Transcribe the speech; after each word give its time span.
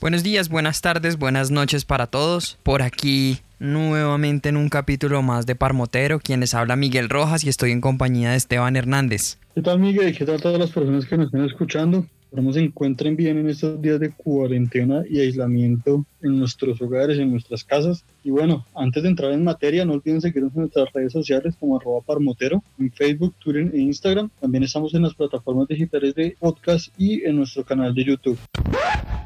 Buenos 0.00 0.24
días, 0.24 0.48
buenas 0.48 0.80
tardes, 0.80 1.18
buenas 1.18 1.52
noches 1.52 1.84
para 1.84 2.08
todos. 2.08 2.58
Por 2.64 2.82
aquí 2.82 3.38
nuevamente 3.60 4.48
en 4.48 4.56
un 4.56 4.68
capítulo 4.68 5.22
más 5.22 5.46
de 5.46 5.54
Parmotero, 5.54 6.18
quienes 6.18 6.52
habla 6.54 6.74
Miguel 6.74 7.08
Rojas 7.08 7.44
y 7.44 7.48
estoy 7.48 7.70
en 7.70 7.80
compañía 7.80 8.32
de 8.32 8.36
Esteban 8.38 8.74
Hernández. 8.74 9.38
¿Qué 9.54 9.62
tal 9.62 9.78
Miguel? 9.78 10.18
¿Qué 10.18 10.24
tal 10.24 10.40
todas 10.42 10.58
las 10.58 10.70
personas 10.70 11.06
que 11.06 11.16
nos 11.16 11.26
están 11.26 11.44
escuchando? 11.44 12.06
Esperamos 12.28 12.56
se 12.56 12.60
encuentren 12.60 13.16
bien 13.16 13.38
en 13.38 13.48
estos 13.48 13.80
días 13.80 13.98
de 13.98 14.10
cuarentena 14.10 15.02
y 15.08 15.18
aislamiento 15.18 16.04
en 16.20 16.38
nuestros 16.38 16.78
hogares, 16.82 17.18
en 17.18 17.30
nuestras 17.30 17.64
casas. 17.64 18.04
Y 18.22 18.28
bueno, 18.28 18.66
antes 18.74 19.02
de 19.02 19.08
entrar 19.08 19.32
en 19.32 19.42
materia, 19.42 19.86
no 19.86 19.94
olviden 19.94 20.20
seguirnos 20.20 20.52
en 20.52 20.60
nuestras 20.60 20.92
redes 20.92 21.10
sociales 21.10 21.56
como 21.58 21.78
arroba 21.78 22.02
parmotero, 22.02 22.62
en 22.78 22.92
Facebook, 22.92 23.34
Twitter 23.38 23.70
e 23.72 23.78
Instagram. 23.78 24.28
También 24.42 24.62
estamos 24.62 24.92
en 24.92 25.04
las 25.04 25.14
plataformas 25.14 25.68
digitales 25.68 26.14
de 26.16 26.36
podcast 26.38 26.88
y 26.98 27.24
en 27.24 27.36
nuestro 27.36 27.64
canal 27.64 27.94
de 27.94 28.04
YouTube. 28.04 28.38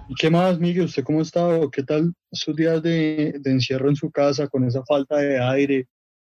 ¿Y 0.09 0.15
qué 0.15 0.31
más, 0.31 0.61
Miguel? 0.61 0.85
¿Usted 0.85 1.03
cómo 1.03 1.23
está? 1.23 1.59
¿Qué 1.73 1.83
tal 1.83 2.15
sus 2.31 2.55
días 2.55 2.81
de, 2.85 3.35
de 3.41 3.51
encierro 3.51 3.89
en 3.89 3.97
su 3.97 4.13
casa 4.13 4.47
con 4.47 4.63
esa 4.63 4.85
falta 4.85 5.17
de 5.17 5.43
aire, 5.43 5.89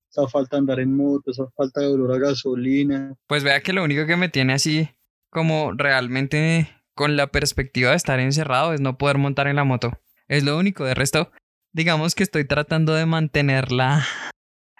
esa 0.09 0.27
falta 0.27 0.55
de 0.55 0.61
andar 0.61 0.79
en 0.79 0.97
moto, 0.97 1.29
esa 1.29 1.45
falta 1.55 1.81
de 1.81 1.87
olor 1.89 2.15
a 2.15 2.17
gasolina? 2.17 3.13
Pues 3.27 3.43
vea 3.43 3.61
que 3.61 3.73
lo 3.73 3.83
único 3.83 4.07
que 4.07 4.17
me 4.17 4.29
tiene 4.29 4.53
así 4.53 4.89
como 5.33 5.73
realmente 5.73 6.69
con 6.95 7.17
la 7.17 7.27
perspectiva 7.27 7.89
de 7.89 7.97
estar 7.97 8.19
encerrado 8.19 8.73
es 8.73 8.79
no 8.79 8.97
poder 8.97 9.17
montar 9.17 9.47
en 9.47 9.57
la 9.57 9.65
moto. 9.65 9.99
Es 10.27 10.43
lo 10.43 10.57
único. 10.57 10.85
De 10.85 10.93
resto, 10.93 11.31
digamos 11.73 12.15
que 12.15 12.23
estoy 12.23 12.45
tratando 12.45 12.93
de 12.93 13.05
mantener 13.05 13.71
la, 13.71 14.05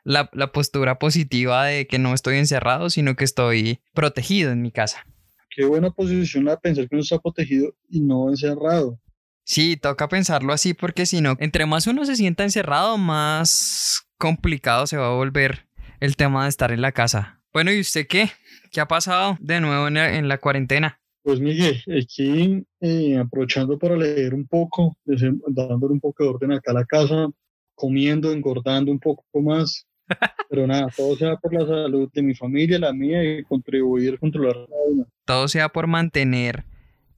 la, 0.06 0.52
postura 0.52 1.00
positiva 1.00 1.66
de 1.66 1.88
que 1.88 2.00
no 2.00 2.14
estoy 2.14 2.38
encerrado, 2.38 2.90
sino 2.90 3.16
que 3.16 3.26
estoy 3.26 3.82
protegido 3.94 4.52
en 4.52 4.62
mi 4.62 4.72
casa. 4.72 5.06
Qué 5.50 5.66
buena 5.66 5.92
posición 5.92 6.48
a 6.50 6.58
pensar 6.58 6.88
que 6.88 6.96
uno 6.96 7.02
está 7.02 7.20
protegido 7.20 7.76
y 7.90 8.00
no 8.02 8.30
encerrado. 8.30 9.00
Sí, 9.46 9.76
toca 9.76 10.08
pensarlo 10.08 10.54
así 10.54 10.74
porque 10.74 11.06
si 11.06 11.20
no, 11.20 11.36
entre 11.40 11.66
más 11.66 11.86
uno 11.88 12.06
se 12.06 12.16
sienta 12.16 12.44
encerrado, 12.44 12.98
más 12.98 14.08
complicado 14.18 14.88
se 14.88 14.98
va 14.98 15.08
a 15.08 15.16
volver 15.16 15.68
el 16.00 16.16
tema 16.16 16.44
de 16.44 16.50
estar 16.50 16.72
en 16.72 16.82
la 16.82 16.94
casa. 16.94 17.43
Bueno, 17.54 17.72
¿y 17.72 17.82
usted 17.82 18.08
qué? 18.08 18.32
¿Qué 18.72 18.82
ha 18.82 18.88
pasado 18.88 19.38
de 19.40 19.62
nuevo 19.62 19.88
en 19.88 20.28
la, 20.28 20.38
cuarentena? 20.40 21.00
Pues 21.22 21.40
Miguel, 21.40 21.84
aquí 22.02 22.66
eh, 22.82 23.16
aprovechando 23.16 23.78
para 23.78 23.96
leer 23.96 24.34
un 24.34 24.48
poco, 24.48 24.98
dándole 25.06 25.94
un 25.94 26.00
poco 26.00 26.24
de 26.24 26.30
orden 26.32 26.52
acá 26.52 26.72
a 26.72 26.74
la 26.74 26.86
casa, 26.86 27.30
comiendo, 27.76 28.32
engordando 28.32 28.92
un 28.92 29.00
poco 29.00 29.24
más. 29.40 29.86
Pero 30.50 30.66
nada, 30.66 30.88
todo 30.98 31.16
sea 31.16 31.36
por 31.36 31.54
la 31.54 31.68
salud 31.68 32.10
de 32.12 32.24
mi 32.24 32.34
familia, 32.34 32.80
la 32.80 32.92
mía 32.92 33.24
y 33.24 33.44
contribuir 33.44 34.16
a 34.16 34.18
controlar 34.18 34.56
la 34.56 35.06
Todo 35.24 35.48
sea 35.48 35.70
por 35.70 35.86
mantener, 35.86 36.64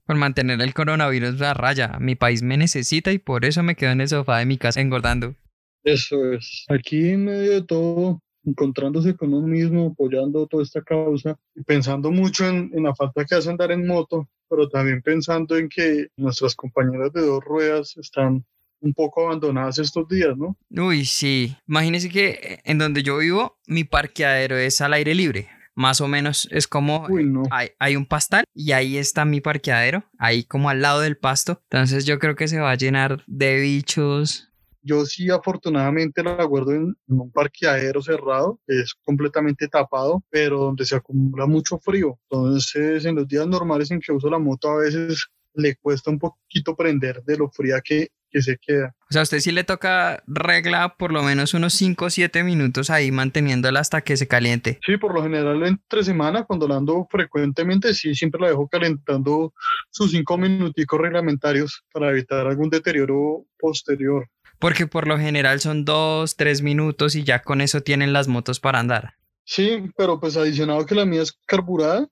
por 0.04 0.16
mantener 0.16 0.60
el 0.60 0.74
coronavirus 0.74 1.40
a 1.40 1.54
raya. 1.54 1.96
Mi 1.98 2.14
país 2.14 2.42
me 2.42 2.58
necesita 2.58 3.10
y 3.10 3.18
por 3.18 3.46
eso 3.46 3.62
me 3.62 3.74
quedo 3.74 3.92
en 3.92 4.02
el 4.02 4.08
sofá 4.08 4.36
de 4.36 4.44
mi 4.44 4.58
casa 4.58 4.82
engordando. 4.82 5.34
Eso 5.82 6.32
es. 6.32 6.66
Aquí 6.68 7.08
en 7.08 7.24
medio 7.24 7.52
de 7.52 7.62
todo, 7.62 8.20
encontrándose 8.46 9.14
con 9.16 9.34
uno 9.34 9.46
mismo, 9.46 9.88
apoyando 9.92 10.46
toda 10.46 10.62
esta 10.62 10.80
causa 10.80 11.38
y 11.54 11.62
pensando 11.62 12.10
mucho 12.10 12.46
en, 12.46 12.70
la 12.82 12.94
falta 12.94 13.24
que 13.24 13.34
hace 13.34 13.50
andar 13.50 13.72
en 13.72 13.86
moto, 13.86 14.28
pero 14.48 14.68
también 14.68 15.02
pensando 15.02 15.56
en 15.56 15.68
que 15.68 16.06
nuestras 16.16 16.54
compañeras 16.54 17.12
de 17.12 17.22
dos 17.22 17.44
ruedas 17.44 17.96
están 17.96 18.44
un 18.80 18.94
poco 18.94 19.26
abandonadas 19.26 19.78
estos 19.78 20.08
días, 20.08 20.36
¿no? 20.36 20.56
Uy, 20.70 21.04
sí. 21.04 21.56
Imagínese 21.66 22.08
que 22.08 22.60
en 22.64 22.78
donde 22.78 23.02
yo 23.02 23.18
vivo, 23.18 23.58
mi 23.66 23.84
parqueadero 23.84 24.56
es 24.56 24.80
al 24.80 24.92
aire 24.92 25.14
libre. 25.14 25.48
Más 25.74 26.00
o 26.00 26.08
menos 26.08 26.48
es 26.52 26.66
como 26.66 27.06
hay, 27.50 27.70
hay, 27.78 27.96
un 27.96 28.06
pastal 28.06 28.44
y 28.54 28.72
ahí 28.72 28.96
está 28.96 29.26
mi 29.26 29.42
parqueadero, 29.42 30.04
ahí 30.18 30.44
como 30.44 30.70
al 30.70 30.80
lado 30.80 31.00
del 31.00 31.18
pasto. 31.18 31.60
Entonces 31.64 32.06
yo 32.06 32.18
creo 32.18 32.34
que 32.34 32.48
se 32.48 32.60
va 32.60 32.70
a 32.70 32.76
llenar 32.76 33.22
de 33.26 33.60
bichos, 33.60 34.48
yo 34.86 35.04
sí, 35.04 35.30
afortunadamente, 35.30 36.22
la 36.22 36.44
guardo 36.44 36.72
en, 36.72 36.96
un 37.08 37.30
parqueadero 37.32 38.00
cerrado, 38.00 38.60
es 38.66 38.94
completamente 39.04 39.68
tapado, 39.68 40.22
pero 40.30 40.58
donde 40.60 40.86
se 40.86 40.94
acumula 40.94 41.46
mucho 41.46 41.78
frío. 41.78 42.18
Entonces, 42.30 43.04
en 43.04 43.16
los 43.16 43.26
días 43.26 43.46
normales 43.46 43.90
en 43.90 44.00
que 44.00 44.12
uso 44.12 44.30
la 44.30 44.38
moto, 44.38 44.70
a 44.70 44.76
veces 44.78 45.26
le 45.54 45.74
cuesta 45.76 46.10
un 46.10 46.18
poquito 46.18 46.76
prender 46.76 47.22
de 47.24 47.36
lo 47.36 47.50
fría 47.50 47.80
que, 47.82 48.10
que 48.30 48.42
se 48.42 48.58
queda. 48.58 48.94
O 49.08 49.12
sea, 49.12 49.20
a 49.20 49.24
usted 49.24 49.40
sí 49.40 49.50
le 49.50 49.64
toca 49.64 50.22
regla 50.26 50.96
por 50.96 51.12
lo 51.12 51.22
menos 51.22 51.54
unos 51.54 51.72
5 51.74 52.04
o 52.04 52.10
7 52.10 52.44
minutos 52.44 52.90
ahí 52.90 53.10
manteniéndola 53.10 53.80
hasta 53.80 54.02
que 54.02 54.16
se 54.16 54.28
caliente. 54.28 54.78
Sí, 54.84 54.98
por 54.98 55.14
lo 55.14 55.22
general 55.22 55.66
entre 55.66 56.04
semana, 56.04 56.44
cuando 56.44 56.68
la 56.68 56.76
ando 56.76 57.08
frecuentemente, 57.10 57.94
sí, 57.94 58.14
siempre 58.14 58.40
la 58.40 58.48
dejo 58.48 58.68
calentando 58.68 59.52
sus 59.90 60.10
5 60.12 60.38
minuticos 60.38 61.00
reglamentarios 61.00 61.84
para 61.92 62.10
evitar 62.10 62.46
algún 62.46 62.68
deterioro 62.68 63.46
posterior 63.58 64.28
porque 64.58 64.86
por 64.86 65.06
lo 65.06 65.18
general 65.18 65.60
son 65.60 65.84
dos, 65.84 66.36
tres 66.36 66.62
minutos 66.62 67.14
y 67.14 67.24
ya 67.24 67.42
con 67.42 67.60
eso 67.60 67.82
tienen 67.82 68.12
las 68.12 68.28
motos 68.28 68.60
para 68.60 68.80
andar. 68.80 69.14
Sí, 69.44 69.90
pero 69.96 70.18
pues 70.18 70.36
adicionado 70.36 70.84
que 70.86 70.94
la 70.94 71.04
mía 71.04 71.22
es 71.22 71.38
carburada, 71.46 72.08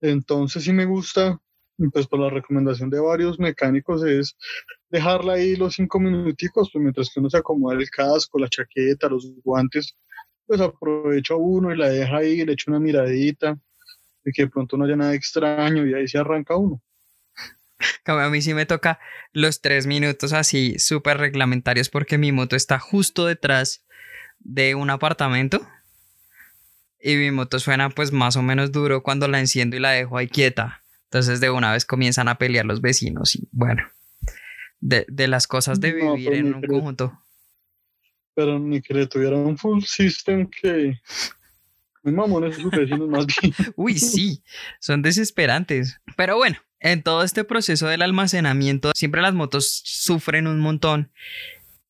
entonces 0.00 0.64
sí 0.64 0.72
me 0.72 0.84
gusta, 0.84 1.38
pues 1.92 2.06
por 2.06 2.20
la 2.20 2.30
recomendación 2.30 2.90
de 2.90 3.00
varios 3.00 3.38
mecánicos 3.38 4.04
es 4.04 4.36
dejarla 4.88 5.34
ahí 5.34 5.56
los 5.56 5.74
cinco 5.74 6.00
minuticos, 6.00 6.70
pues 6.72 6.82
mientras 6.82 7.10
que 7.12 7.20
uno 7.20 7.30
se 7.30 7.38
acomoda 7.38 7.78
el 7.78 7.88
casco, 7.90 8.38
la 8.38 8.48
chaqueta, 8.48 9.08
los 9.08 9.32
guantes, 9.44 9.96
pues 10.46 10.60
aprovecha 10.60 11.36
uno 11.36 11.72
y 11.72 11.76
la 11.76 11.88
deja 11.88 12.16
ahí, 12.16 12.44
le 12.44 12.52
echa 12.52 12.70
una 12.70 12.80
miradita, 12.80 13.56
de 14.24 14.32
que 14.32 14.42
de 14.42 14.48
pronto 14.48 14.76
no 14.76 14.84
haya 14.84 14.96
nada 14.96 15.14
extraño 15.14 15.86
y 15.86 15.94
ahí 15.94 16.08
se 16.08 16.18
arranca 16.18 16.56
uno. 16.56 16.82
Como 18.04 18.18
a 18.20 18.30
mí 18.30 18.42
sí 18.42 18.54
me 18.54 18.66
toca 18.66 18.98
los 19.32 19.60
tres 19.60 19.86
minutos 19.86 20.32
así 20.32 20.78
súper 20.78 21.18
reglamentarios 21.18 21.88
porque 21.88 22.18
mi 22.18 22.32
moto 22.32 22.56
está 22.56 22.78
justo 22.78 23.26
detrás 23.26 23.84
de 24.40 24.74
un 24.74 24.90
apartamento 24.90 25.66
y 27.02 27.16
mi 27.16 27.30
moto 27.30 27.58
suena 27.58 27.90
pues 27.90 28.12
más 28.12 28.36
o 28.36 28.42
menos 28.42 28.72
duro 28.72 29.02
cuando 29.02 29.28
la 29.28 29.40
enciendo 29.40 29.76
y 29.76 29.80
la 29.80 29.90
dejo 29.90 30.18
ahí 30.18 30.28
quieta. 30.28 30.82
Entonces 31.04 31.40
de 31.40 31.50
una 31.50 31.72
vez 31.72 31.84
comienzan 31.84 32.28
a 32.28 32.38
pelear 32.38 32.66
los 32.66 32.80
vecinos 32.80 33.34
y 33.34 33.48
bueno, 33.52 33.82
de, 34.80 35.06
las 35.28 35.46
cosas 35.46 35.80
de 35.80 35.92
vivir 35.92 36.28
pues 36.28 36.38
en 36.38 36.54
un 36.54 36.62
conjunto. 36.62 37.20
Pero 38.34 38.58
ni 38.58 38.80
que 38.80 38.94
le 38.94 39.06
tuviera 39.06 39.36
un 39.36 39.58
full 39.58 39.82
system 39.82 40.48
que... 40.48 41.00
Mi 42.02 42.12
mamones 42.12 42.56
sus 42.56 42.70
vecinos 42.70 43.08
más 43.08 43.26
bien. 43.26 43.54
Uy, 43.76 43.98
sí, 43.98 44.42
son 44.78 45.02
desesperantes. 45.02 46.00
Pero 46.16 46.36
bueno, 46.36 46.56
en 46.80 47.02
todo 47.02 47.22
este 47.22 47.44
proceso 47.44 47.86
del 47.86 48.02
almacenamiento, 48.02 48.92
siempre 48.94 49.20
las 49.20 49.34
motos 49.34 49.82
sufren 49.84 50.46
un 50.46 50.60
montón 50.60 51.10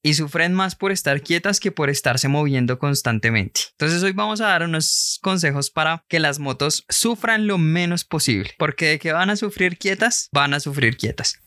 y 0.02 0.14
sufren 0.14 0.54
más 0.54 0.74
por 0.74 0.92
estar 0.92 1.20
quietas 1.20 1.60
que 1.60 1.72
por 1.72 1.90
estarse 1.90 2.28
moviendo 2.28 2.78
constantemente. 2.78 3.60
Entonces 3.72 4.02
hoy 4.02 4.12
vamos 4.12 4.40
a 4.40 4.46
dar 4.46 4.62
unos 4.62 5.18
consejos 5.22 5.70
para 5.70 6.04
que 6.08 6.20
las 6.20 6.38
motos 6.38 6.84
sufran 6.88 7.46
lo 7.46 7.58
menos 7.58 8.04
posible, 8.04 8.50
porque 8.58 8.86
de 8.86 8.98
que 8.98 9.12
van 9.12 9.30
a 9.30 9.36
sufrir 9.36 9.78
quietas, 9.78 10.28
van 10.32 10.54
a 10.54 10.60
sufrir 10.60 10.96
quietas. 10.96 11.38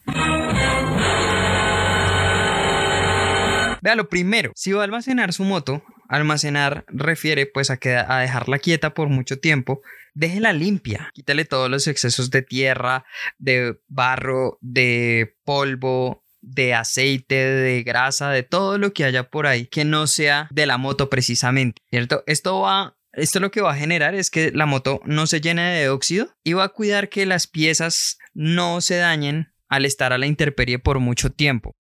Vea, 3.84 3.96
lo 3.96 4.08
primero, 4.08 4.54
si 4.56 4.72
va 4.72 4.80
a 4.80 4.86
almacenar 4.86 5.34
su 5.34 5.44
moto, 5.44 5.84
almacenar 6.08 6.86
refiere 6.88 7.46
pues 7.46 7.70
a, 7.70 7.76
que, 7.76 7.90
dejarla 7.90 8.60
quieta 8.60 8.94
por 8.94 9.10
mucho 9.10 9.40
tiempo 9.40 9.82
déjela 10.14 10.54
limpia, 10.54 11.10
quítale 11.14 11.44
todos 11.44 11.70
los 11.70 11.88
excesos 11.88 12.30
de 12.30 12.44
tierra, 12.44 13.04
de 13.40 13.78
barro, 13.90 14.58
de 14.62 15.36
polvo, 15.44 16.24
de 16.40 16.74
aceite, 16.74 17.36
de 17.36 17.84
grasa, 17.84 18.30
de 18.30 18.44
todo 18.44 18.78
lo 18.78 18.94
que 18.94 19.04
haya 19.04 19.30
por 19.30 19.48
ahí 19.48 19.66
que 19.66 19.84
no 19.84 20.08
sea 20.08 20.48
de 20.50 20.66
la 20.66 20.78
moto 20.78 21.10
precisamente, 21.10 21.82
¿cierto? 21.90 22.24
Esto 22.26 22.62
va 22.62 22.96
esto 23.12 23.42
lo 23.42 23.52
que 23.52 23.60
va 23.60 23.74
a 23.74 23.76
generar 23.76 24.16
es 24.16 24.30
que 24.30 24.52
la 24.52 24.66
moto 24.66 25.02
no 25.04 25.28
se 25.28 25.42
llene 25.42 25.74
de 25.74 25.90
óxido 25.90 26.34
y 26.42 26.54
va 26.54 26.64
a 26.64 26.70
cuidar 26.70 27.10
que 27.10 27.26
las 27.26 27.48
piezas 27.48 28.18
no 28.34 28.80
se 28.80 28.96
dañen 28.96 29.52
al 29.68 29.86
estar 29.86 30.14
a 30.14 30.18
la 30.18 30.26
intemperie 30.26 30.80
por 30.80 31.00
mucho 31.00 31.32
tiempo. 31.32 31.76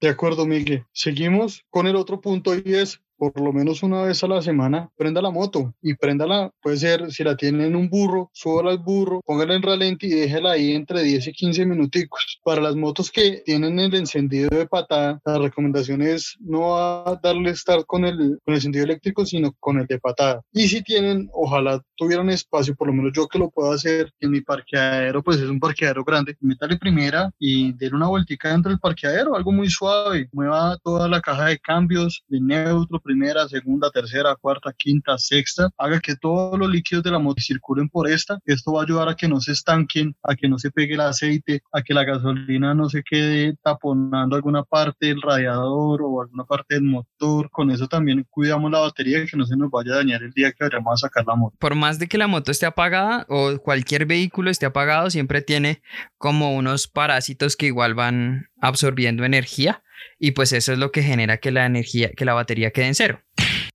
De 0.00 0.08
acuerdo, 0.08 0.46
Miguel. 0.46 0.86
Seguimos 0.92 1.64
con 1.70 1.86
el 1.86 1.96
otro 1.96 2.20
punto 2.20 2.54
y 2.54 2.74
es 2.74 3.00
por 3.18 3.38
lo 3.40 3.52
menos 3.52 3.82
una 3.82 4.02
vez 4.02 4.22
a 4.22 4.28
la 4.28 4.40
semana, 4.40 4.88
prenda 4.96 5.20
la 5.20 5.30
moto 5.30 5.74
y 5.82 5.94
préndala, 5.94 6.50
puede 6.62 6.76
ser, 6.76 7.10
si 7.10 7.24
la 7.24 7.36
tiene 7.36 7.66
en 7.66 7.76
un 7.76 7.90
burro, 7.90 8.30
súbala 8.32 8.70
al 8.70 8.78
burro, 8.78 9.20
póngala 9.26 9.54
en 9.54 9.62
ralenti 9.62 10.06
y 10.06 10.10
déjela 10.10 10.52
ahí 10.52 10.72
entre 10.72 11.02
10 11.02 11.26
y 11.26 11.32
15 11.32 11.66
minuticos. 11.66 12.40
Para 12.44 12.60
las 12.60 12.76
motos 12.76 13.10
que 13.10 13.42
tienen 13.44 13.78
el 13.78 13.94
encendido 13.94 14.48
de 14.50 14.66
patada, 14.66 15.20
la 15.24 15.38
recomendación 15.38 16.02
es 16.02 16.36
no 16.40 16.76
a 16.76 17.18
darle 17.22 17.50
estar 17.50 17.84
con 17.86 18.04
el, 18.04 18.16
con 18.16 18.52
el 18.52 18.54
encendido 18.54 18.84
eléctrico, 18.84 19.26
sino 19.26 19.52
con 19.58 19.78
el 19.78 19.86
de 19.86 19.98
patada. 19.98 20.42
Y 20.52 20.68
si 20.68 20.82
tienen, 20.82 21.28
ojalá 21.32 21.82
tuvieran 21.96 22.30
espacio, 22.30 22.74
por 22.76 22.86
lo 22.86 22.94
menos 22.94 23.12
yo 23.14 23.26
que 23.26 23.38
lo 23.38 23.50
puedo 23.50 23.72
hacer 23.72 24.12
en 24.20 24.30
mi 24.30 24.40
parqueadero, 24.40 25.22
pues 25.22 25.38
es 25.38 25.48
un 25.48 25.58
parqueadero 25.58 26.04
grande, 26.04 26.36
métale 26.40 26.78
primera 26.78 27.30
y 27.38 27.72
den 27.72 27.94
una 27.94 28.08
vueltica 28.08 28.50
dentro 28.50 28.70
del 28.70 28.78
parqueadero, 28.78 29.34
algo 29.34 29.52
muy 29.52 29.68
suave, 29.68 30.28
mueva 30.32 30.78
toda 30.82 31.08
la 31.08 31.20
caja 31.20 31.46
de 31.46 31.58
cambios 31.58 32.22
de 32.28 32.40
neutro, 32.40 33.00
primera, 33.08 33.48
segunda, 33.48 33.90
tercera, 33.90 34.36
cuarta, 34.36 34.70
quinta, 34.76 35.16
sexta, 35.16 35.70
haga 35.78 35.98
que 35.98 36.14
todos 36.14 36.58
los 36.58 36.68
líquidos 36.68 37.02
de 37.02 37.10
la 37.10 37.18
moto 37.18 37.40
circulen 37.40 37.88
por 37.88 38.06
esta, 38.06 38.38
esto 38.44 38.72
va 38.72 38.82
a 38.82 38.84
ayudar 38.84 39.08
a 39.08 39.14
que 39.14 39.26
no 39.26 39.40
se 39.40 39.52
estanquen, 39.52 40.14
a 40.22 40.34
que 40.34 40.46
no 40.46 40.58
se 40.58 40.70
pegue 40.70 40.92
el 40.92 41.00
aceite, 41.00 41.62
a 41.72 41.80
que 41.80 41.94
la 41.94 42.04
gasolina 42.04 42.74
no 42.74 42.90
se 42.90 43.02
quede 43.02 43.56
taponando 43.62 44.36
alguna 44.36 44.62
parte 44.62 45.06
del 45.06 45.22
radiador 45.22 46.02
o 46.02 46.20
alguna 46.20 46.44
parte 46.44 46.74
del 46.74 46.84
motor, 46.84 47.48
con 47.50 47.70
eso 47.70 47.88
también 47.88 48.26
cuidamos 48.28 48.70
la 48.70 48.80
batería 48.80 49.24
que 49.24 49.38
no 49.38 49.46
se 49.46 49.56
nos 49.56 49.70
vaya 49.70 49.94
a 49.94 49.96
dañar 49.96 50.22
el 50.22 50.32
día 50.32 50.52
que 50.52 50.64
vayamos 50.64 50.92
a 50.92 51.08
sacar 51.08 51.24
la 51.26 51.34
moto. 51.34 51.56
Por 51.58 51.74
más 51.74 51.98
de 51.98 52.08
que 52.08 52.18
la 52.18 52.26
moto 52.26 52.50
esté 52.50 52.66
apagada 52.66 53.24
o 53.30 53.58
cualquier 53.58 54.04
vehículo 54.04 54.50
esté 54.50 54.66
apagado, 54.66 55.08
siempre 55.08 55.40
tiene 55.40 55.80
como 56.18 56.54
unos 56.54 56.88
parásitos 56.88 57.56
que 57.56 57.64
igual 57.64 57.94
van 57.94 58.50
absorbiendo 58.60 59.24
energía 59.24 59.82
y 60.18 60.32
pues 60.32 60.52
eso 60.52 60.72
es 60.72 60.78
lo 60.78 60.90
que 60.90 61.02
genera 61.02 61.38
que 61.38 61.50
la 61.50 61.66
energía, 61.66 62.10
que 62.10 62.24
la 62.24 62.34
batería 62.34 62.70
quede 62.70 62.86
en 62.86 62.94
cero. 62.94 63.22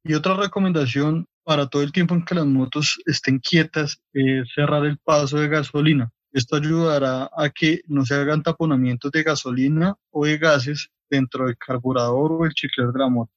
Y 0.03 0.13
otra 0.13 0.35
recomendación 0.35 1.27
para 1.43 1.67
todo 1.67 1.81
el 1.81 1.91
tiempo 1.91 2.15
en 2.15 2.25
que 2.25 2.35
las 2.35 2.45
motos 2.45 2.99
estén 3.05 3.39
quietas 3.39 4.01
es 4.13 4.47
cerrar 4.53 4.85
el 4.85 4.97
paso 4.97 5.39
de 5.39 5.47
gasolina. 5.47 6.11
Esto 6.31 6.55
ayudará 6.55 7.29
a 7.37 7.49
que 7.49 7.81
no 7.87 8.05
se 8.05 8.15
hagan 8.15 8.43
taponamientos 8.43 9.11
de 9.11 9.23
gasolina 9.23 9.95
o 10.09 10.25
de 10.25 10.37
gases 10.37 10.89
dentro 11.09 11.45
del 11.45 11.57
carburador 11.57 12.31
o 12.31 12.45
el 12.45 12.53
chicler 12.53 12.87
de 12.87 12.99
la 12.99 13.09
moto. 13.09 13.31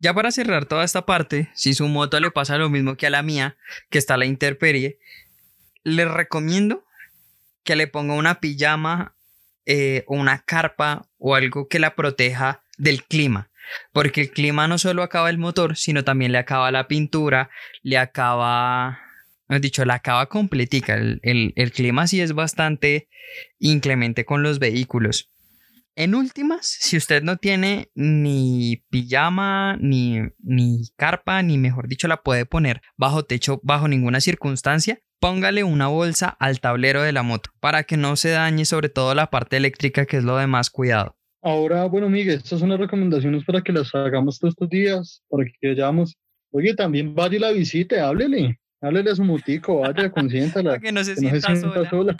Ya 0.00 0.12
para 0.12 0.32
cerrar 0.32 0.66
toda 0.66 0.84
esta 0.84 1.06
parte, 1.06 1.50
si 1.54 1.72
su 1.72 1.86
moto 1.88 2.18
le 2.18 2.30
pasa 2.30 2.58
lo 2.58 2.68
mismo 2.68 2.96
que 2.96 3.06
a 3.06 3.10
la 3.10 3.22
mía, 3.22 3.56
que 3.88 3.98
está 3.98 4.14
a 4.14 4.16
la 4.18 4.26
intemperie, 4.26 4.98
les 5.84 6.10
recomiendo 6.10 6.84
que 7.62 7.76
le 7.76 7.86
ponga 7.86 8.14
una 8.14 8.40
pijama 8.40 9.14
eh, 9.66 10.04
una 10.06 10.42
carpa 10.44 11.08
o 11.18 11.34
algo 11.34 11.68
que 11.68 11.78
la 11.78 11.94
proteja 11.94 12.62
del 12.78 13.04
clima. 13.04 13.50
Porque 13.92 14.20
el 14.20 14.30
clima 14.30 14.68
no 14.68 14.78
solo 14.78 15.02
acaba 15.02 15.30
el 15.30 15.38
motor, 15.38 15.76
sino 15.76 16.04
también 16.04 16.32
le 16.32 16.38
acaba 16.38 16.70
la 16.70 16.86
pintura, 16.86 17.48
le 17.82 17.96
acaba, 17.96 19.00
he 19.48 19.58
dicho, 19.58 19.84
la 19.84 19.94
acaba 19.94 20.26
completica. 20.26 20.94
El, 20.94 21.20
el 21.22 21.72
clima 21.72 22.06
sí 22.06 22.20
es 22.20 22.34
bastante 22.34 23.08
inclemente 23.58 24.24
con 24.24 24.42
los 24.42 24.58
vehículos. 24.58 25.30
En 25.96 26.16
últimas, 26.16 26.66
si 26.66 26.96
usted 26.96 27.22
no 27.22 27.36
tiene 27.36 27.90
ni 27.94 28.84
pijama, 28.90 29.76
ni, 29.80 30.18
ni 30.40 30.88
carpa, 30.96 31.40
ni 31.42 31.56
mejor 31.56 31.86
dicho, 31.86 32.08
la 32.08 32.22
puede 32.22 32.46
poner 32.46 32.82
bajo 32.96 33.24
techo 33.24 33.60
bajo 33.62 33.86
ninguna 33.86 34.20
circunstancia, 34.20 34.98
póngale 35.20 35.64
una 35.64 35.88
bolsa 35.88 36.28
al 36.28 36.60
tablero 36.60 37.02
de 37.02 37.12
la 37.12 37.22
moto 37.22 37.50
para 37.60 37.84
que 37.84 37.96
no 37.96 38.16
se 38.16 38.30
dañe 38.30 38.64
sobre 38.64 38.88
todo 38.88 39.14
la 39.14 39.30
parte 39.30 39.56
eléctrica 39.56 40.06
que 40.06 40.18
es 40.18 40.24
lo 40.24 40.36
de 40.36 40.46
más 40.46 40.70
cuidado. 40.70 41.16
Ahora, 41.42 41.84
bueno, 41.84 42.08
Miguel, 42.08 42.36
estas 42.36 42.60
son 42.60 42.70
las 42.70 42.80
recomendaciones 42.80 43.44
para 43.44 43.60
que 43.60 43.70
las 43.70 43.94
hagamos 43.94 44.38
todos 44.38 44.52
estos 44.52 44.70
días, 44.70 45.22
para 45.28 45.44
que 45.44 45.68
vayamos. 45.68 46.16
Oye, 46.50 46.74
también 46.74 47.14
vaya 47.14 47.36
y 47.36 47.38
la 47.38 47.50
visite, 47.50 48.00
háblele, 48.00 48.58
háblele 48.80 49.10
a 49.10 49.14
su 49.14 49.24
motico, 49.24 49.80
vaya, 49.80 50.10
consiéntala. 50.10 50.70
para 50.70 50.80
que 50.80 50.92
no 50.92 51.04
se, 51.04 51.16
sienta, 51.16 51.90
sola. 51.90 52.16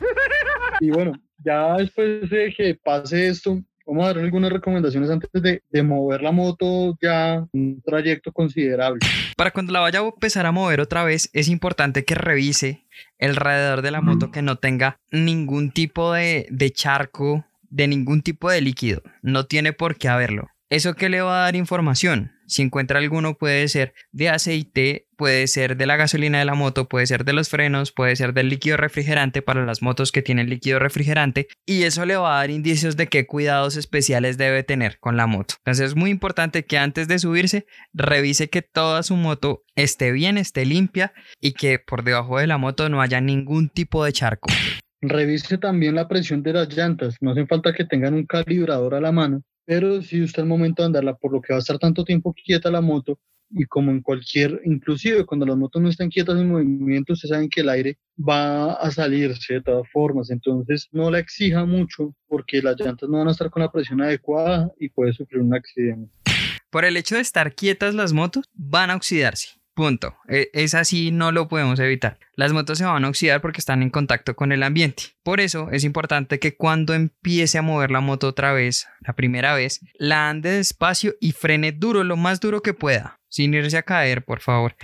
Y 0.80 0.90
bueno, 0.90 1.12
ya 1.38 1.76
después 1.78 2.28
de 2.28 2.52
que 2.54 2.74
pase 2.74 3.28
esto, 3.28 3.62
vamos 3.86 4.04
a 4.04 4.08
dar 4.08 4.18
algunas 4.18 4.52
recomendaciones 4.52 5.10
antes 5.10 5.30
de, 5.32 5.62
de, 5.70 5.82
mover 5.82 6.22
la 6.22 6.32
moto 6.32 6.96
ya 7.00 7.46
un 7.52 7.82
trayecto 7.82 8.32
considerable. 8.32 9.00
Para 9.36 9.50
cuando 9.50 9.72
la 9.72 9.80
vaya 9.80 10.00
a 10.00 10.04
empezar 10.04 10.46
a 10.46 10.52
mover 10.52 10.80
otra 10.80 11.04
vez, 11.04 11.30
es 11.32 11.48
importante 11.48 12.04
que 12.04 12.14
revise 12.14 12.86
el 13.18 13.36
radiador 13.36 13.82
de 13.82 13.90
la 13.90 14.00
moto 14.00 14.30
que 14.30 14.42
no 14.42 14.56
tenga 14.56 14.98
ningún 15.10 15.70
tipo 15.70 16.12
de, 16.12 16.46
de 16.50 16.70
charco, 16.70 17.44
de 17.70 17.88
ningún 17.88 18.22
tipo 18.22 18.50
de 18.50 18.60
líquido. 18.60 19.02
No 19.22 19.46
tiene 19.46 19.72
por 19.72 19.96
qué 19.96 20.08
haberlo. 20.08 20.53
¿Eso 20.70 20.94
qué 20.94 21.10
le 21.10 21.20
va 21.20 21.40
a 21.40 21.44
dar 21.44 21.56
información? 21.56 22.32
Si 22.46 22.62
encuentra 22.62 22.98
alguno 22.98 23.36
puede 23.36 23.68
ser 23.68 23.92
de 24.12 24.30
aceite, 24.30 25.08
puede 25.16 25.46
ser 25.46 25.76
de 25.76 25.86
la 25.86 25.96
gasolina 25.96 26.38
de 26.38 26.46
la 26.46 26.54
moto, 26.54 26.88
puede 26.88 27.06
ser 27.06 27.24
de 27.24 27.34
los 27.34 27.50
frenos, 27.50 27.92
puede 27.92 28.16
ser 28.16 28.32
del 28.32 28.48
líquido 28.48 28.78
refrigerante 28.78 29.42
para 29.42 29.66
las 29.66 29.82
motos 29.82 30.10
que 30.10 30.22
tienen 30.22 30.48
líquido 30.48 30.78
refrigerante 30.78 31.48
y 31.66 31.82
eso 31.82 32.06
le 32.06 32.16
va 32.16 32.36
a 32.36 32.38
dar 32.38 32.50
indicios 32.50 32.96
de 32.96 33.08
qué 33.08 33.26
cuidados 33.26 33.76
especiales 33.76 34.38
debe 34.38 34.62
tener 34.62 34.98
con 35.00 35.18
la 35.18 35.26
moto. 35.26 35.54
Entonces 35.58 35.90
es 35.90 35.96
muy 35.96 36.08
importante 36.08 36.64
que 36.64 36.78
antes 36.78 37.08
de 37.08 37.18
subirse 37.18 37.66
revise 37.92 38.48
que 38.48 38.62
toda 38.62 39.02
su 39.02 39.16
moto 39.16 39.64
esté 39.76 40.12
bien, 40.12 40.38
esté 40.38 40.64
limpia 40.64 41.12
y 41.40 41.52
que 41.52 41.78
por 41.78 42.04
debajo 42.04 42.38
de 42.38 42.46
la 42.46 42.56
moto 42.56 42.88
no 42.88 43.02
haya 43.02 43.20
ningún 43.20 43.68
tipo 43.68 44.04
de 44.04 44.12
charco. 44.12 44.48
Revise 45.02 45.58
también 45.58 45.94
la 45.94 46.08
presión 46.08 46.42
de 46.42 46.54
las 46.54 46.74
llantas, 46.74 47.16
no 47.20 47.32
hace 47.32 47.46
falta 47.46 47.74
que 47.74 47.84
tengan 47.84 48.14
un 48.14 48.24
calibrador 48.24 48.94
a 48.94 49.00
la 49.02 49.12
mano 49.12 49.42
pero 49.64 50.02
si 50.02 50.22
usted 50.22 50.42
al 50.42 50.48
momento 50.48 50.82
de 50.82 50.86
andarla, 50.86 51.14
por 51.14 51.32
lo 51.32 51.40
que 51.40 51.52
va 51.52 51.58
a 51.58 51.60
estar 51.60 51.78
tanto 51.78 52.04
tiempo 52.04 52.34
quieta 52.34 52.70
la 52.70 52.80
moto, 52.80 53.18
y 53.50 53.66
como 53.66 53.92
en 53.92 54.02
cualquier, 54.02 54.60
inclusive 54.64 55.24
cuando 55.24 55.46
las 55.46 55.56
motos 55.56 55.80
no 55.80 55.88
están 55.88 56.08
quietas 56.08 56.36
en 56.36 56.48
movimiento, 56.48 57.12
ustedes 57.12 57.30
saben 57.30 57.48
que 57.48 57.60
el 57.60 57.68
aire 57.68 57.98
va 58.18 58.72
a 58.72 58.90
salirse 58.90 59.54
de 59.54 59.62
todas 59.62 59.88
formas, 59.92 60.30
entonces 60.30 60.88
no 60.90 61.10
la 61.10 61.20
exija 61.20 61.64
mucho 61.64 62.14
porque 62.26 62.60
las 62.62 62.76
llantas 62.78 63.08
no 63.08 63.18
van 63.18 63.28
a 63.28 63.32
estar 63.32 63.50
con 63.50 63.62
la 63.62 63.70
presión 63.70 64.00
adecuada 64.00 64.70
y 64.80 64.88
puede 64.88 65.12
sufrir 65.12 65.40
un 65.40 65.54
accidente. 65.54 66.10
Por 66.70 66.84
el 66.84 66.96
hecho 66.96 67.14
de 67.14 67.20
estar 67.20 67.54
quietas 67.54 67.94
las 67.94 68.12
motos, 68.12 68.46
van 68.54 68.90
a 68.90 68.96
oxidarse. 68.96 69.50
Punto. 69.74 70.14
E, 70.28 70.50
es 70.52 70.74
así, 70.74 71.10
no 71.10 71.32
lo 71.32 71.48
podemos 71.48 71.80
evitar. 71.80 72.18
Las 72.36 72.52
motos 72.52 72.78
se 72.78 72.84
van 72.84 73.04
a 73.04 73.08
oxidar 73.08 73.40
porque 73.40 73.58
están 73.58 73.82
en 73.82 73.90
contacto 73.90 74.36
con 74.36 74.52
el 74.52 74.62
ambiente. 74.62 75.02
Por 75.24 75.40
eso 75.40 75.68
es 75.72 75.82
importante 75.82 76.38
que 76.38 76.56
cuando 76.56 76.94
empiece 76.94 77.58
a 77.58 77.62
mover 77.62 77.90
la 77.90 78.00
moto 78.00 78.28
otra 78.28 78.52
vez, 78.52 78.86
la 79.00 79.14
primera 79.14 79.54
vez, 79.54 79.80
la 79.94 80.30
ande 80.30 80.50
despacio 80.50 81.14
y 81.20 81.32
frene 81.32 81.72
duro, 81.72 82.04
lo 82.04 82.16
más 82.16 82.38
duro 82.38 82.62
que 82.62 82.72
pueda, 82.72 83.18
sin 83.28 83.52
irse 83.52 83.76
a 83.76 83.82
caer, 83.82 84.24
por 84.24 84.40
favor. 84.40 84.76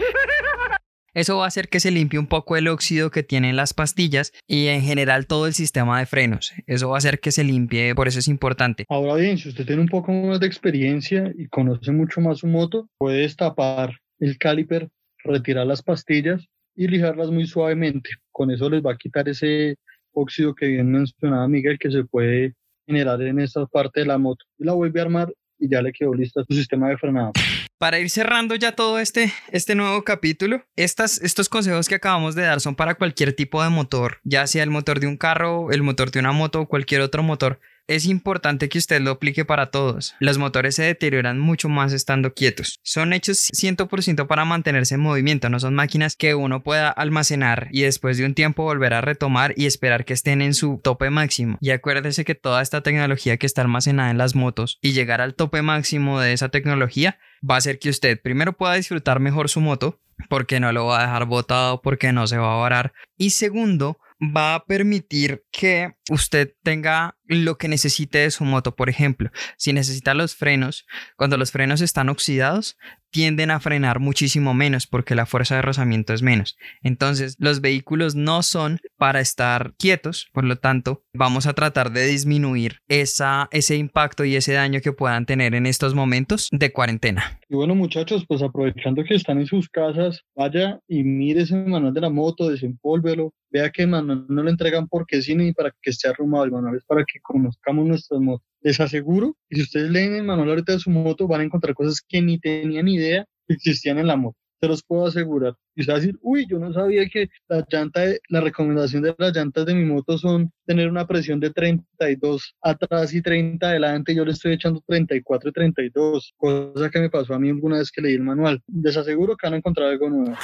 Eso 1.13 1.39
va 1.39 1.45
a 1.45 1.49
hacer 1.49 1.69
que 1.69 1.81
se 1.81 1.91
limpie 1.91 2.21
un 2.21 2.29
poco 2.29 2.57
el 2.57 2.69
óxido 2.69 3.11
que 3.11 3.25
tienen 3.25 3.57
las 3.57 3.75
pastillas 3.75 4.33
y 4.47 4.69
en 4.69 4.83
general 4.83 5.27
todo 5.27 5.47
el 5.47 5.55
sistema 5.55 5.99
de 5.99 6.07
frenos. 6.07 6.53
Eso 6.67 6.89
va 6.89 6.97
a 6.97 6.99
hacer 6.99 7.19
que 7.19 7.33
se 7.33 7.43
limpie, 7.43 7.97
por 7.97 8.07
eso 8.07 8.21
es 8.21 8.29
importante. 8.29 8.85
Ahora 8.89 9.15
bien, 9.15 9.37
si 9.37 9.49
usted 9.49 9.67
tiene 9.67 9.83
un 9.83 9.89
poco 9.89 10.13
más 10.13 10.39
de 10.39 10.47
experiencia 10.47 11.33
y 11.37 11.49
conoce 11.49 11.91
mucho 11.91 12.21
más 12.21 12.39
su 12.39 12.47
moto, 12.47 12.89
puede 12.97 13.23
destapar 13.23 13.99
el 14.21 14.39
caliper, 14.39 14.89
retirar 15.25 15.67
las 15.67 15.83
pastillas 15.83 16.47
y 16.77 16.87
lijarlas 16.87 17.31
muy 17.31 17.47
suavemente. 17.47 18.11
Con 18.31 18.51
eso 18.51 18.71
les 18.71 18.83
va 18.83 18.93
a 18.93 18.97
quitar 18.97 19.29
ese 19.29 19.77
óxido 20.13 20.55
que 20.55 20.67
bien 20.67 20.91
mencionaba 20.91 21.49
Miguel 21.49 21.79
que 21.79 21.91
se 21.91 22.05
puede 22.05 22.55
generar 22.87 23.21
en 23.23 23.41
esta 23.41 23.67
parte 23.67 24.01
de 24.01 24.07
la 24.07 24.19
moto. 24.19 24.45
Y 24.59 24.65
la 24.65 24.75
vuelve 24.75 25.01
a 25.01 25.05
armar 25.05 25.33
y 25.59 25.69
ya 25.69 25.83
le 25.83 25.93
quedó 25.93 26.15
lista 26.15 26.43
su 26.49 26.55
sistema 26.55 26.89
de 26.89 26.97
frenado. 26.97 27.33
Para 27.79 27.99
ir 27.99 28.11
cerrando 28.11 28.55
ya 28.57 28.73
todo 28.73 28.99
este, 28.99 29.33
este 29.53 29.75
nuevo 29.75 30.03
capítulo, 30.05 30.63
estas, 30.77 31.21
estos 31.23 31.49
consejos 31.49 31.89
que 31.89 31.95
acabamos 31.95 32.35
de 32.35 32.43
dar 32.43 32.61
son 32.61 32.75
para 32.75 32.95
cualquier 32.95 33.33
tipo 33.33 33.63
de 33.63 33.71
motor, 33.71 34.19
ya 34.23 34.47
sea 34.47 34.63
el 34.63 34.71
motor 34.71 35.01
de 35.01 35.07
un 35.07 35.17
carro, 35.17 35.71
el 35.71 35.83
motor 35.83 36.11
de 36.11 36.21
una 36.21 36.33
moto 36.33 36.61
o 36.61 36.69
cualquier 36.69 37.01
otro 37.01 37.23
motor 37.23 37.59
es 37.91 38.07
importante 38.07 38.69
que 38.69 38.79
usted 38.79 39.01
lo 39.01 39.11
aplique 39.11 39.45
para 39.45 39.73
todos. 39.73 40.15
Los 40.21 40.39
motores 40.39 40.77
se 40.77 40.85
deterioran 40.85 41.41
mucho 41.41 41.69
más 41.69 41.93
estando 41.93 42.35
quietos. 42.35 42.79
Son 42.85 43.13
hechos 43.13 43.51
100% 43.53 44.29
para 44.29 44.45
mantenerse 44.45 44.95
en 44.95 45.01
movimiento, 45.01 45.51
no 45.51 45.59
son 45.59 45.75
máquinas 45.75 46.15
que 46.15 46.37
uno 46.37 46.63
pueda 46.63 46.89
almacenar 46.89 47.67
y 47.73 47.83
después 47.83 48.17
de 48.17 48.27
un 48.27 48.35
tiempo 48.35 48.63
volver 48.63 48.95
a 48.95 49.01
retomar 49.01 49.55
y 49.57 49.67
esperar 49.67 50.05
que 50.05 50.13
estén 50.13 50.41
en 50.41 50.55
su 50.55 50.81
tope 50.83 51.11
máximo. 51.11 51.59
Y 51.61 51.71
acuérdese 51.71 52.25
que 52.25 52.37
toda 52.37 52.63
esta 52.63 52.83
tecnología 52.83 53.39
que 53.39 53.47
está 53.47 53.63
almacenada 53.63 54.13
en 54.13 54.19
las 54.19 54.37
motos 54.37 54.79
y 54.81 54.93
llegar 54.93 55.21
al 55.21 55.35
tope 55.35 55.61
máximo 55.61 56.21
de 56.21 56.33
esa 56.33 56.49
tecnología 56.49 57.19
va 57.49 57.57
a 57.57 57.59
hacer 57.59 57.81
que 57.81 57.91
usted 57.91 58.21
primero 58.23 58.53
pueda 58.53 58.75
disfrutar 58.75 59.19
mejor 59.19 59.49
su 59.49 59.61
moto, 59.61 60.01
porque 60.29 60.61
no 60.61 60.71
lo 60.71 60.87
va 60.87 61.01
a 61.01 61.07
dejar 61.07 61.27
botado, 61.27 61.83
porque 61.83 62.13
no 62.13 62.29
se 62.29 62.37
va 62.39 62.55
a 62.55 62.59
varar. 62.59 62.93
Y 63.17 63.31
segundo, 63.31 63.99
va 64.21 64.55
a 64.55 64.65
permitir 64.65 65.45
que 65.51 65.95
usted 66.11 66.55
tenga 66.63 67.17
lo 67.25 67.59
que 67.59 67.69
necesite 67.69 68.19
de 68.19 68.31
su 68.31 68.45
moto. 68.45 68.77
Por 68.77 68.91
ejemplo, 68.91 69.31
si 69.57 69.73
necesita 69.73 70.15
los 70.15 70.35
frenos, 70.35 70.87
cuando 71.17 71.37
los 71.37 71.53
frenos 71.53 71.81
están 71.81 72.09
oxidados, 72.09 72.77
tienden 73.11 73.51
a 73.51 73.61
frenar 73.61 73.99
muchísimo 73.99 74.55
menos 74.55 74.87
porque 74.87 75.15
la 75.15 75.27
fuerza 75.27 75.57
de 75.57 75.63
rozamiento 75.63 76.13
es 76.13 76.23
menos. 76.23 76.57
Entonces, 76.83 77.37
los 77.39 77.61
vehículos 77.61 78.15
no 78.15 78.43
son 78.43 78.81
para 78.97 79.21
estar 79.21 79.75
quietos, 79.79 80.29
por 80.33 80.45
lo 80.45 80.57
tanto, 80.57 81.03
vamos 81.13 81.47
a 81.47 81.55
tratar 81.55 81.93
de 81.93 82.07
disminuir 82.07 82.81
esa, 82.89 83.49
ese 83.53 83.77
impacto 83.77 84.25
y 84.25 84.37
ese 84.37 84.53
daño 84.53 84.81
que 84.81 84.93
puedan 84.93 85.27
tener 85.27 85.55
en 85.55 85.67
estos 85.67 85.95
momentos 85.95 86.49
de 86.53 86.73
cuarentena. 86.73 87.40
Y 87.53 87.57
bueno, 87.57 87.75
muchachos, 87.75 88.25
pues 88.29 88.43
aprovechando 88.43 89.03
que 89.03 89.17
están 89.17 89.41
en 89.41 89.47
sus 89.47 89.69
casas, 89.69 90.23
vaya 90.37 90.79
y 90.87 91.03
mire 91.03 91.41
ese 91.41 91.57
manual 91.57 91.93
de 91.93 92.01
la 92.01 92.09
moto, 92.09 92.49
desempólvelo, 92.49 93.35
vea 93.51 93.71
que 93.71 93.83
el 93.83 93.89
manual 93.89 94.25
no 94.29 94.45
lo 94.45 94.51
entregan 94.51 94.87
porque 94.87 95.21
sí 95.21 95.35
ni 95.35 95.53
para 95.53 95.73
que 95.83 95.91
esté 95.91 96.09
arrumado, 96.09 96.45
el 96.45 96.53
manual 96.53 96.77
es 96.77 96.85
para 96.85 97.05
que 97.05 97.19
conozcamos 97.21 97.89
nuestras 97.89 98.21
motos. 98.21 98.47
Les 98.61 98.79
aseguro 98.79 99.37
que 99.49 99.57
si 99.57 99.63
ustedes 99.63 99.91
leen 99.91 100.15
el 100.15 100.23
manual 100.23 100.51
ahorita 100.51 100.75
de 100.75 100.79
su 100.79 100.91
moto, 100.91 101.27
van 101.27 101.41
a 101.41 101.45
encontrar 101.45 101.75
cosas 101.75 102.01
que 102.07 102.23
ni 102.23 102.39
tenían 102.39 102.87
idea 102.87 103.27
que 103.49 103.55
existían 103.55 103.99
en 103.99 104.07
la 104.07 104.15
moto 104.15 104.40
se 104.61 104.69
los 104.69 104.83
puedo 104.83 105.07
asegurar. 105.07 105.55
Y 105.75 105.81
usted 105.81 105.93
va 105.93 105.97
a 105.97 106.01
decir, 106.01 106.19
uy, 106.23 106.47
yo 106.49 106.59
no 106.59 106.73
sabía 106.73 107.09
que 107.09 107.31
la 107.49 107.65
llanta, 107.71 108.03
la 108.29 108.41
recomendación 108.41 109.03
de 109.03 109.15
las 109.17 109.35
llantas 109.35 109.65
de 109.65 109.75
mi 109.75 109.85
moto 109.85 110.19
son 110.19 110.53
tener 110.67 110.89
una 110.89 111.07
presión 111.07 111.41
de 111.41 111.51
32 111.51 112.57
atrás 112.61 113.15
y 113.15 113.23
30 113.23 113.67
adelante. 113.67 114.15
Yo 114.15 114.25
le 114.25 114.33
estoy 114.33 114.53
echando 114.53 114.83
34 114.87 115.49
y 115.49 115.53
32, 115.53 116.35
cosa 116.37 116.91
que 116.91 117.01
me 117.01 117.11
pasó 117.11 117.35
a 117.35 117.39
mí 117.39 117.49
alguna 117.49 117.79
vez 117.79 117.91
que 117.91 118.03
leí 118.03 118.15
el 118.15 118.23
manual. 118.23 118.63
Les 118.67 118.97
aseguro 118.97 119.37
que 119.37 119.47
van 119.47 119.55
a 119.55 119.59
encontrar 119.59 119.89
algo 119.89 120.11
nuevo. 120.11 120.37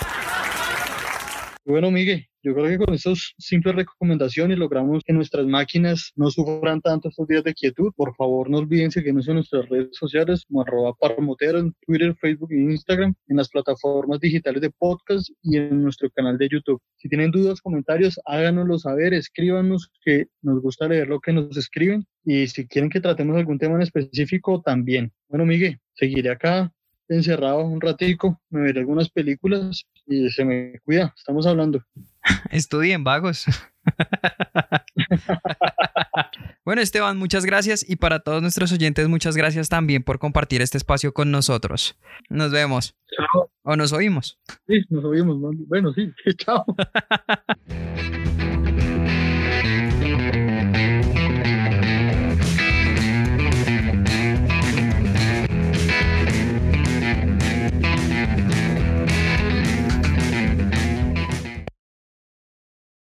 Bueno, 1.68 1.90
Miguel, 1.90 2.24
yo 2.44 2.54
creo 2.54 2.68
que 2.68 2.84
con 2.84 2.94
estas 2.94 3.34
simples 3.38 3.74
recomendaciones 3.74 4.56
logramos 4.56 5.02
que 5.04 5.12
nuestras 5.12 5.46
máquinas 5.46 6.12
no 6.14 6.30
sufran 6.30 6.80
tanto 6.80 7.08
estos 7.08 7.26
días 7.26 7.42
de 7.42 7.54
quietud. 7.54 7.90
Por 7.96 8.14
favor, 8.14 8.48
no 8.48 8.58
olviden 8.58 8.92
seguirnos 8.92 9.26
en 9.26 9.34
nuestras 9.34 9.68
redes 9.68 9.88
sociales 9.90 10.44
como 10.46 10.62
arroba 10.62 10.94
en 11.40 11.74
Twitter, 11.84 12.14
Facebook 12.20 12.52
e 12.52 12.60
Instagram, 12.60 13.14
en 13.26 13.36
las 13.36 13.48
plataformas 13.48 14.20
digitales 14.20 14.62
de 14.62 14.70
podcast 14.70 15.28
y 15.42 15.56
en 15.56 15.82
nuestro 15.82 16.08
canal 16.10 16.38
de 16.38 16.48
YouTube. 16.48 16.80
Si 16.98 17.08
tienen 17.08 17.32
dudas, 17.32 17.60
comentarios, 17.60 18.20
háganoslo 18.26 18.78
saber, 18.78 19.12
escríbanos 19.12 19.90
que 20.04 20.26
nos 20.42 20.62
gusta 20.62 20.86
leer 20.86 21.08
lo 21.08 21.18
que 21.18 21.32
nos 21.32 21.56
escriben 21.56 22.06
y 22.24 22.46
si 22.46 22.68
quieren 22.68 22.90
que 22.90 23.00
tratemos 23.00 23.36
algún 23.36 23.58
tema 23.58 23.74
en 23.74 23.82
específico, 23.82 24.62
también. 24.62 25.12
Bueno, 25.28 25.44
Miguel, 25.44 25.80
seguiré 25.94 26.30
acá 26.30 26.72
encerrado 27.08 27.64
un 27.64 27.80
ratico, 27.80 28.40
me 28.50 28.60
veré 28.60 28.80
algunas 28.80 29.08
películas 29.08 29.84
y 30.06 30.30
se 30.30 30.44
me 30.44 30.78
cuida, 30.84 31.12
estamos 31.16 31.46
hablando. 31.46 31.82
Estudien, 32.50 33.04
vagos. 33.04 33.46
bueno, 36.64 36.80
Esteban, 36.80 37.16
muchas 37.16 37.44
gracias 37.44 37.88
y 37.88 37.96
para 37.96 38.20
todos 38.20 38.42
nuestros 38.42 38.72
oyentes, 38.72 39.08
muchas 39.08 39.36
gracias 39.36 39.68
también 39.68 40.02
por 40.02 40.18
compartir 40.18 40.62
este 40.62 40.78
espacio 40.78 41.12
con 41.12 41.30
nosotros. 41.30 41.96
Nos 42.28 42.50
vemos. 42.50 42.96
Chao. 43.16 43.50
O 43.62 43.76
nos 43.76 43.92
oímos. 43.92 44.38
Sí, 44.66 44.82
nos 44.90 45.04
oímos. 45.04 45.38
Bueno, 45.68 45.92
sí, 45.92 46.12
chao. 46.36 46.64